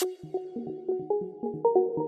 [0.00, 1.99] ピッ!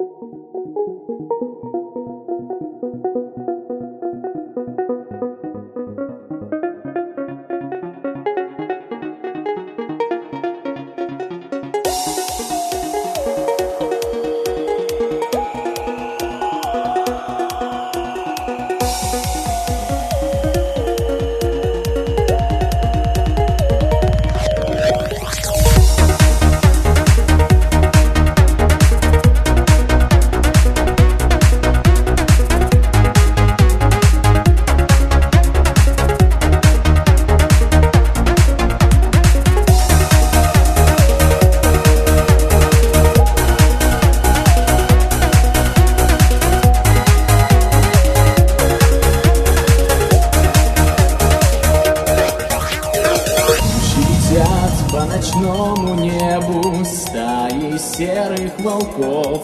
[56.22, 59.42] Небу стаи серых волков.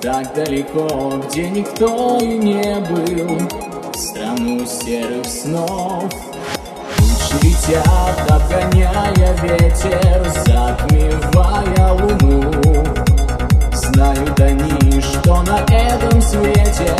[0.00, 3.38] Так далеко, где никто и не был
[3.94, 6.10] Страну серых снов.
[6.96, 12.84] Тучи летят, обгоняя ветер Затмевая луну.
[13.72, 16.96] Знают они, что на этом свете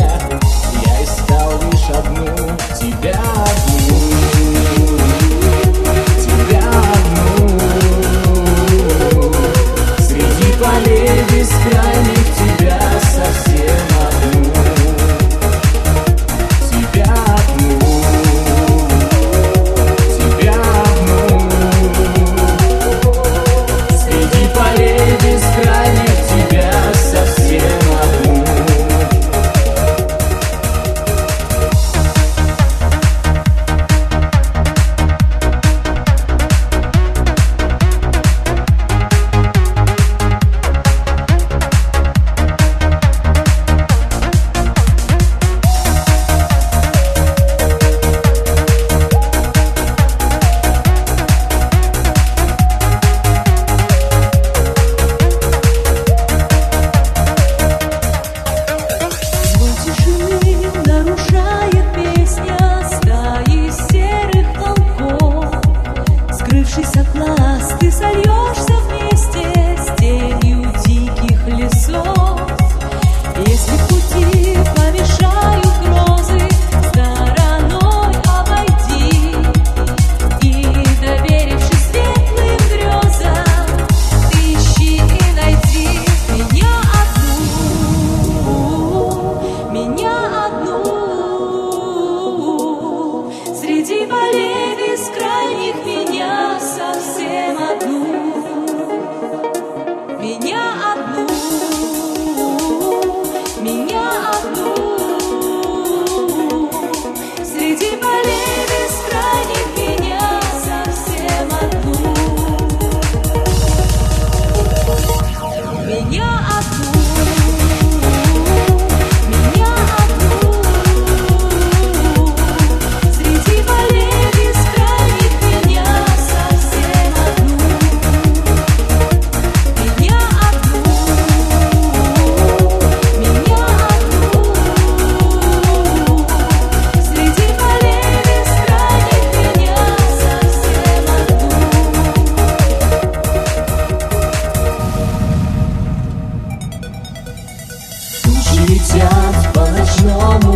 [148.90, 150.49] хотят по-ночному